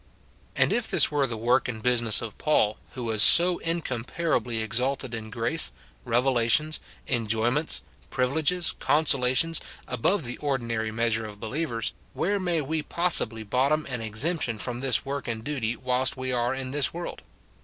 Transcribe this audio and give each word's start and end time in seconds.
And 0.55 0.73
if 0.73 0.89
this 0.89 1.11
were 1.11 1.27
the 1.27 1.37
work 1.37 1.67
and 1.67 1.79
business 1.79 2.23
of 2.23 2.35
Paul, 2.39 2.79
who 2.93 3.03
was 3.03 3.21
so 3.21 3.59
incomparably 3.59 4.57
exalted 4.59 5.13
in 5.13 5.29
grace, 5.29 5.71
revelations, 6.05 6.79
enjoyments, 7.05 7.83
privileges, 8.09 8.73
con 8.79 9.05
solations, 9.05 9.59
above 9.87 10.23
the 10.23 10.37
ordinary 10.39 10.89
measure 10.89 11.27
of 11.27 11.39
believers, 11.39 11.93
where 12.13 12.39
may 12.39 12.61
we 12.61 12.81
possibly 12.81 13.43
bottom 13.43 13.85
an 13.91 14.01
exemption 14.01 14.57
from 14.57 14.79
this 14.79 15.05
work 15.05 15.27
and 15.27 15.43
duty 15.43 15.75
whilst 15.75 16.17
we 16.17 16.31
are 16.31 16.55
in 16.55 16.71
this 16.71 16.91
world 16.95 17.21